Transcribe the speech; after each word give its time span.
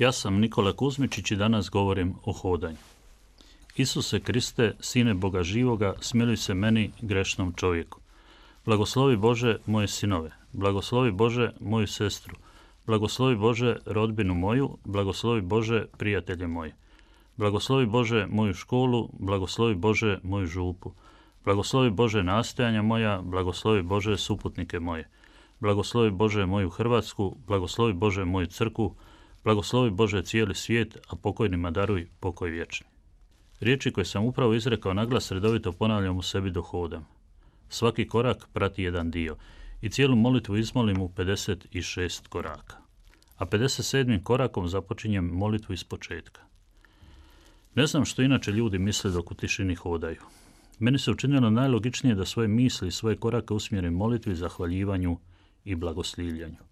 Ja 0.00 0.12
sam 0.12 0.40
Nikola 0.40 0.72
Kuzmičić 0.72 1.30
i 1.30 1.36
danas 1.36 1.70
govorim 1.70 2.14
o 2.24 2.32
hodanju. 2.32 2.76
Isuse 3.76 4.20
Kriste, 4.20 4.74
sine 4.80 5.14
Boga 5.14 5.42
živoga, 5.42 5.94
smiluj 6.00 6.36
se 6.36 6.54
meni, 6.54 6.92
grešnom 7.00 7.52
čovjeku. 7.52 8.00
Blagoslovi 8.64 9.16
Bože 9.16 9.58
moje 9.66 9.88
sinove, 9.88 10.30
blagoslovi 10.52 11.12
Bože 11.12 11.50
moju 11.60 11.86
sestru, 11.86 12.36
blagoslovi 12.86 13.36
Bože 13.36 13.76
rodbinu 13.86 14.34
moju, 14.34 14.78
blagoslovi 14.84 15.40
Bože 15.40 15.86
prijatelje 15.98 16.46
moje. 16.46 16.74
Blagoslovi 17.36 17.86
Bože 17.86 18.26
moju 18.26 18.54
školu, 18.54 19.08
blagoslovi 19.12 19.74
Bože 19.74 20.18
moju 20.22 20.46
župu. 20.46 20.92
Blagoslovi 21.44 21.90
Bože 21.90 22.22
nastojanja 22.22 22.82
moja, 22.82 23.20
blagoslovi 23.22 23.82
Bože 23.82 24.16
suputnike 24.16 24.80
moje. 24.80 25.08
Blagoslovi 25.60 26.10
Bože 26.10 26.46
moju 26.46 26.70
Hrvatsku, 26.70 27.36
blagoslovi 27.46 27.92
Bože 27.92 28.24
moju 28.24 28.46
crku, 28.46 28.94
Blagoslovi 29.44 29.90
Bože 29.90 30.22
cijeli 30.22 30.54
svijet, 30.54 30.98
a 31.08 31.16
pokojnima 31.16 31.70
daruj 31.70 32.08
pokoj 32.20 32.50
vječni. 32.50 32.86
Riječi 33.60 33.92
koje 33.92 34.04
sam 34.04 34.24
upravo 34.24 34.54
izrekao 34.54 34.94
naglas 34.94 35.30
redovito 35.30 35.72
ponavljam 35.72 36.16
u 36.16 36.22
sebi 36.22 36.50
dok 36.50 36.66
hodam. 36.66 37.06
Svaki 37.68 38.08
korak 38.08 38.48
prati 38.52 38.82
jedan 38.82 39.10
dio 39.10 39.36
i 39.80 39.90
cijelu 39.90 40.16
molitvu 40.16 40.56
izmolim 40.56 41.00
u 41.00 41.08
56 41.08 42.28
koraka. 42.28 42.76
A 43.36 43.46
57. 43.46 44.22
korakom 44.22 44.68
započinjem 44.68 45.24
molitvu 45.24 45.72
iz 45.72 45.84
početka. 45.84 46.40
Ne 47.74 47.86
znam 47.86 48.04
što 48.04 48.22
inače 48.22 48.52
ljudi 48.52 48.78
misle 48.78 49.10
dok 49.10 49.30
u 49.30 49.34
tišini 49.34 49.74
hodaju. 49.74 50.20
Meni 50.78 50.98
se 50.98 51.10
učinilo 51.10 51.50
najlogičnije 51.50 52.14
da 52.14 52.24
svoje 52.24 52.48
misli 52.48 52.88
i 52.88 52.92
svoje 52.92 53.16
korake 53.16 53.54
usmjerim 53.54 53.94
molitvi, 53.94 54.34
zahvaljivanju 54.34 55.18
i 55.64 55.74
blagoslivljanju. 55.74 56.69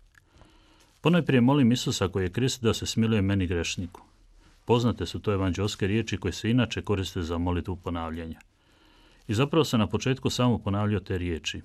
Ponajprije 1.08 1.40
molim 1.40 1.72
Isusa 1.72 2.08
koji 2.08 2.24
je 2.24 2.32
Krist 2.32 2.62
da 2.62 2.74
se 2.74 2.86
smiluje 2.86 3.22
meni 3.22 3.46
grešniku. 3.46 4.00
Poznate 4.64 5.06
su 5.06 5.20
to 5.20 5.32
evanđelske 5.32 5.86
riječi 5.86 6.16
koje 6.16 6.32
se 6.32 6.50
inače 6.50 6.82
koriste 6.82 7.22
za 7.22 7.38
molitvu 7.38 7.76
ponavljanja. 7.76 8.40
I 9.28 9.34
zapravo 9.34 9.64
sam 9.64 9.80
na 9.80 9.86
početku 9.86 10.30
samo 10.30 10.58
ponavljao 10.58 11.00
te 11.00 11.18
riječi. 11.18 11.60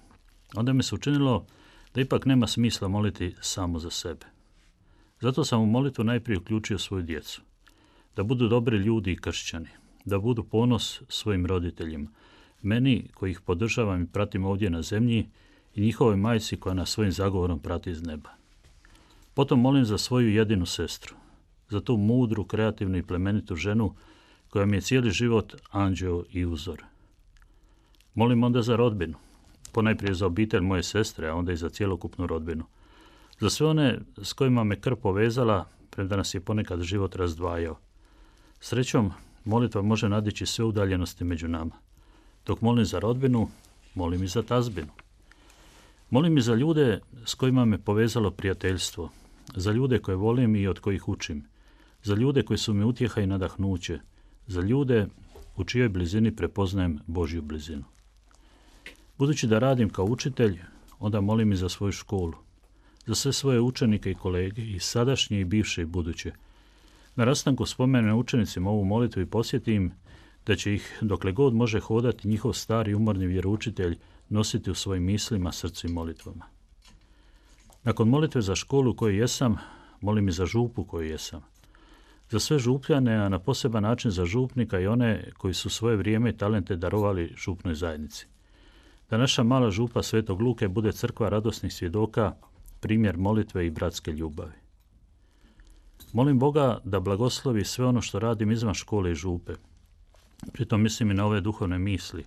Onda 0.55 0.73
mi 0.73 0.83
se 0.83 0.95
učinilo 0.95 1.45
da 1.93 2.01
ipak 2.01 2.25
nema 2.25 2.47
smisla 2.47 2.87
moliti 2.87 3.35
samo 3.41 3.79
za 3.79 3.89
sebe. 3.89 4.25
Zato 5.19 5.43
sam 5.43 5.61
u 5.61 5.65
molitvu 5.65 6.03
najprije 6.03 6.37
uključio 6.37 6.77
svoju 6.77 7.03
djecu. 7.03 7.41
Da 8.15 8.23
budu 8.23 8.47
dobri 8.47 8.77
ljudi 8.77 9.11
i 9.11 9.17
kršćani. 9.17 9.69
Da 10.05 10.19
budu 10.19 10.43
ponos 10.43 11.01
svojim 11.09 11.45
roditeljima. 11.45 12.09
Meni 12.61 13.07
koji 13.13 13.31
ih 13.31 13.41
podržavam 13.41 14.01
i 14.01 14.07
pratim 14.07 14.45
ovdje 14.45 14.69
na 14.69 14.81
zemlji 14.81 15.29
i 15.75 15.81
njihovoj 15.81 16.15
majci 16.15 16.57
koja 16.57 16.73
nas 16.73 16.89
svojim 16.89 17.11
zagovorom 17.11 17.59
prati 17.59 17.89
iz 17.89 18.03
neba. 18.03 18.42
Potom 19.33 19.59
molim 19.59 19.85
za 19.85 19.97
svoju 19.97 20.33
jedinu 20.33 20.65
sestru, 20.65 21.15
za 21.69 21.81
tu 21.81 21.97
mudru, 21.97 22.45
kreativnu 22.45 22.97
i 22.97 23.03
plemenitu 23.03 23.55
ženu 23.55 23.95
koja 24.49 24.65
mi 24.65 24.77
je 24.77 24.81
cijeli 24.81 25.11
život 25.11 25.55
anđeo 25.71 26.23
i 26.31 26.45
uzor. 26.45 26.83
Molim 28.13 28.43
onda 28.43 28.61
za 28.61 28.75
rodbinu, 28.75 29.17
ponajprije 29.71 30.13
za 30.13 30.25
obitelj 30.25 30.61
moje 30.61 30.83
sestre, 30.83 31.27
a 31.27 31.35
onda 31.35 31.51
i 31.51 31.57
za 31.57 31.69
cjelokupnu 31.69 32.27
rodbinu. 32.27 32.65
Za 33.39 33.49
sve 33.49 33.67
one 33.67 33.99
s 34.23 34.33
kojima 34.33 34.63
me 34.63 34.79
krv 34.81 34.95
povezala, 34.95 35.65
premda 35.89 36.15
nas 36.15 36.33
je 36.33 36.41
ponekad 36.41 36.81
život 36.81 37.15
razdvajao. 37.15 37.77
Srećom, 38.59 39.11
molitva 39.45 39.81
može 39.81 40.09
nadići 40.09 40.45
sve 40.45 40.65
udaljenosti 40.65 41.23
među 41.23 41.47
nama. 41.47 41.75
Dok 42.45 42.61
molim 42.61 42.85
za 42.85 42.99
rodbinu, 42.99 43.49
molim 43.95 44.23
i 44.23 44.27
za 44.27 44.41
tazbinu. 44.41 44.91
Molim 46.09 46.37
i 46.37 46.41
za 46.41 46.55
ljude 46.55 46.99
s 47.25 47.33
kojima 47.33 47.65
me 47.65 47.77
povezalo 47.77 48.31
prijateljstvo, 48.31 49.09
za 49.55 49.71
ljude 49.71 49.99
koje 49.99 50.15
volim 50.15 50.55
i 50.55 50.67
od 50.67 50.79
kojih 50.79 51.09
učim, 51.09 51.45
za 52.03 52.15
ljude 52.15 52.43
koji 52.43 52.57
su 52.57 52.73
mi 52.73 52.83
utjeha 52.83 53.21
i 53.21 53.27
nadahnuće, 53.27 53.99
za 54.47 54.61
ljude 54.61 55.07
u 55.55 55.63
čijoj 55.63 55.89
blizini 55.89 56.35
prepoznajem 56.35 56.99
Božju 57.07 57.41
blizinu. 57.41 57.83
Budući 59.17 59.47
da 59.47 59.59
radim 59.59 59.89
kao 59.89 60.05
učitelj, 60.05 60.59
onda 60.99 61.21
molim 61.21 61.51
i 61.51 61.55
za 61.55 61.69
svoju 61.69 61.91
školu, 61.91 62.33
za 63.05 63.15
sve 63.15 63.33
svoje 63.33 63.61
učenike 63.61 64.11
i 64.11 64.15
kolege, 64.15 64.61
i 64.61 64.79
sadašnje 64.79 65.41
i 65.41 65.45
bivše 65.45 65.81
i 65.81 65.85
buduće. 65.85 66.31
Na 67.15 67.23
rastanku 67.23 67.65
spomene 67.65 68.13
učenicima 68.13 68.69
ovu 68.69 68.85
molitvu 68.85 69.21
i 69.21 69.25
posjetim 69.25 69.91
da 70.45 70.55
će 70.55 70.73
ih, 70.73 70.97
dokle 71.01 71.31
god 71.31 71.53
može 71.53 71.79
hodati, 71.79 72.27
njihov 72.27 72.53
stari 72.53 72.93
umorni 72.93 73.27
vjeroučitelj 73.27 73.97
nositi 74.29 74.71
u 74.71 74.75
svojim 74.75 75.03
mislima, 75.03 75.51
srcu 75.51 75.87
i 75.87 75.91
molitvama. 75.91 76.45
Nakon 77.83 78.09
molitve 78.09 78.41
za 78.41 78.55
školu 78.55 78.95
koju 78.95 79.17
jesam, 79.17 79.57
molim 80.01 80.27
i 80.27 80.31
za 80.31 80.45
župu 80.45 80.83
koju 80.83 81.09
jesam. 81.09 81.41
Za 82.29 82.39
sve 82.39 82.59
župljane, 82.59 83.15
a 83.15 83.29
na 83.29 83.39
poseban 83.39 83.83
način 83.83 84.11
za 84.11 84.25
župnika 84.25 84.79
i 84.79 84.87
one 84.87 85.31
koji 85.37 85.53
su 85.53 85.69
svoje 85.69 85.95
vrijeme 85.97 86.29
i 86.29 86.37
talente 86.37 86.75
darovali 86.75 87.33
župnoj 87.37 87.75
zajednici. 87.75 88.27
Da 89.09 89.17
naša 89.17 89.43
mala 89.43 89.71
župa 89.71 90.03
Svetog 90.03 90.41
Luke 90.41 90.67
bude 90.67 90.91
crkva 90.91 91.29
radosnih 91.29 91.73
svjedoka, 91.73 92.35
primjer 92.79 93.17
molitve 93.17 93.67
i 93.67 93.71
bratske 93.71 94.11
ljubavi. 94.11 94.63
Molim 96.13 96.39
Boga 96.39 96.79
da 96.83 96.99
blagoslovi 96.99 97.65
sve 97.65 97.85
ono 97.85 98.01
što 98.01 98.19
radim 98.19 98.51
izvan 98.51 98.73
škole 98.73 99.11
i 99.11 99.15
župe. 99.15 99.53
Pritom 100.53 100.81
mislim 100.81 101.11
i 101.11 101.13
na 101.13 101.25
ove 101.25 101.41
duhovne 101.41 101.79
misli 101.79 102.25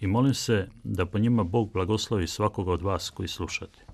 i 0.00 0.06
molim 0.06 0.34
se 0.34 0.68
da 0.84 1.06
po 1.06 1.18
njima 1.18 1.44
Bog 1.44 1.72
blagoslovi 1.72 2.26
svakoga 2.26 2.72
od 2.72 2.82
vas 2.82 3.10
koji 3.10 3.28
slušate. 3.28 3.91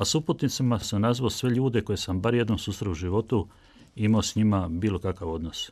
A 0.00 0.04
suputnicima 0.04 0.78
sam 0.78 1.02
nazvao 1.02 1.30
sve 1.30 1.50
ljude 1.50 1.80
koje 1.80 1.96
sam 1.96 2.20
bar 2.20 2.34
jednom 2.34 2.58
susreo 2.58 2.92
u 2.92 2.94
životu 2.94 3.48
imao 3.96 4.22
s 4.22 4.36
njima 4.36 4.68
bilo 4.68 4.98
kakav 4.98 5.30
odnos. 5.30 5.70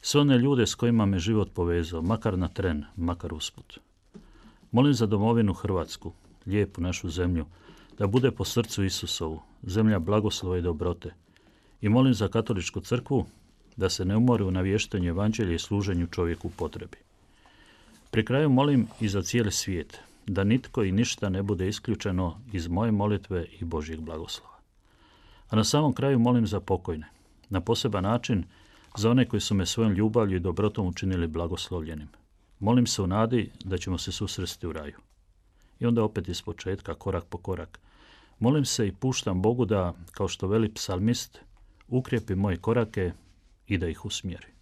Sve 0.00 0.20
one 0.20 0.38
ljude 0.38 0.66
s 0.66 0.74
kojima 0.74 1.06
me 1.06 1.18
život 1.18 1.50
povezao, 1.54 2.02
makar 2.02 2.38
na 2.38 2.48
tren, 2.48 2.84
makar 2.96 3.34
usput. 3.34 3.78
Molim 4.70 4.94
za 4.94 5.06
domovinu 5.06 5.52
Hrvatsku, 5.52 6.12
lijepu 6.46 6.80
našu 6.80 7.10
zemlju, 7.10 7.46
da 7.98 8.06
bude 8.06 8.30
po 8.30 8.44
srcu 8.44 8.84
Isusovu, 8.84 9.42
zemlja 9.62 9.98
blagoslova 9.98 10.58
i 10.58 10.62
dobrote. 10.62 11.14
I 11.80 11.88
molim 11.88 12.14
za 12.14 12.28
katoličku 12.28 12.80
crkvu 12.80 13.26
da 13.76 13.90
se 13.90 14.04
ne 14.04 14.16
umori 14.16 14.44
u 14.44 14.50
navještenju 14.50 15.08
evanđelja 15.08 15.54
i 15.54 15.58
služenju 15.58 16.06
čovjeku 16.06 16.50
potrebi. 16.56 16.96
Pri 18.10 18.24
kraju 18.24 18.50
molim 18.50 18.86
i 19.00 19.08
za 19.08 19.22
cijeli 19.22 19.52
svijet, 19.52 19.98
da 20.26 20.44
nitko 20.44 20.84
i 20.84 20.92
ništa 20.92 21.28
ne 21.28 21.42
bude 21.42 21.68
isključeno 21.68 22.40
iz 22.52 22.68
moje 22.68 22.92
molitve 22.92 23.46
i 23.60 23.64
Božjeg 23.64 24.00
blagoslova. 24.00 24.56
A 25.48 25.56
na 25.56 25.64
samom 25.64 25.92
kraju 25.92 26.18
molim 26.18 26.46
za 26.46 26.60
pokojne, 26.60 27.06
na 27.48 27.60
poseban 27.60 28.04
način 28.04 28.44
za 28.96 29.10
one 29.10 29.28
koji 29.28 29.40
su 29.40 29.54
me 29.54 29.66
svojom 29.66 29.92
ljubavlju 29.92 30.36
i 30.36 30.40
dobrotom 30.40 30.86
učinili 30.86 31.26
blagoslovljenim. 31.26 32.08
Molim 32.58 32.86
se 32.86 33.02
u 33.02 33.06
nadi 33.06 33.50
da 33.64 33.78
ćemo 33.78 33.98
se 33.98 34.12
susresti 34.12 34.66
u 34.66 34.72
raju. 34.72 34.96
I 35.80 35.86
onda 35.86 36.02
opet 36.02 36.28
iz 36.28 36.42
početka, 36.42 36.94
korak 36.94 37.24
po 37.24 37.38
korak. 37.38 37.80
Molim 38.38 38.64
se 38.64 38.88
i 38.88 38.92
puštam 38.92 39.42
Bogu 39.42 39.64
da, 39.64 39.94
kao 40.12 40.28
što 40.28 40.48
veli 40.48 40.74
psalmist, 40.74 41.38
ukrijepi 41.88 42.34
moje 42.34 42.56
korake 42.56 43.12
i 43.66 43.78
da 43.78 43.88
ih 43.88 44.04
usmjeri. 44.04 44.55